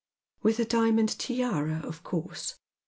[0.41, 2.55] "With a diamond tiara, of course.